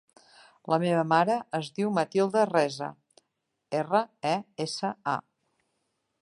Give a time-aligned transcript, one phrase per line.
[0.73, 2.87] La meva mare es diu Matilda Resa:
[3.83, 4.33] erra, e,
[4.67, 5.15] essa, a.